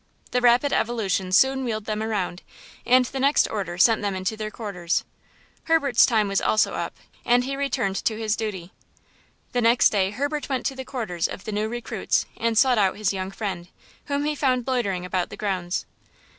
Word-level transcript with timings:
The 0.31 0.41
rapid 0.41 0.73
evolutions 0.73 1.37
soon 1.37 1.63
wheeled 1.63 1.85
them 1.85 2.01
around, 2.01 2.41
and 2.87 3.05
the 3.05 3.19
next 3.19 3.45
order 3.51 3.77
set 3.77 4.01
them 4.01 4.15
into 4.15 4.35
their 4.35 4.49
quarters. 4.49 5.03
Herbert's 5.65 6.07
time 6.07 6.27
was 6.27 6.41
also 6.41 6.73
up, 6.73 6.97
and 7.23 7.43
he 7.43 7.55
returned 7.55 7.97
to 8.05 8.17
his 8.17 8.35
duty. 8.35 8.73
The 9.51 9.61
next 9.61 9.91
day 9.91 10.09
Herbert 10.09 10.49
went 10.49 10.65
to 10.65 10.75
the 10.75 10.85
quarters 10.85 11.27
of 11.27 11.43
the 11.43 11.51
new 11.51 11.69
recruits 11.69 12.25
and 12.35 12.57
sought 12.57 12.79
out 12.79 12.97
his 12.97 13.13
young 13.13 13.29
friend, 13.29 13.67
whom 14.05 14.25
he 14.25 14.33
found 14.33 14.65
loitering 14.65 15.05
about 15.05 15.29
the 15.29 15.37
grounds. 15.37 15.85